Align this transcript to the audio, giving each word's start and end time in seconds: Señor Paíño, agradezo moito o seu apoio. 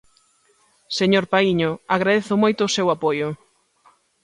Señor 0.99 1.25
Paíño, 1.33 1.71
agradezo 1.95 2.33
moito 2.43 2.61
o 2.65 2.73
seu 2.75 2.87
apoio. 2.95 3.29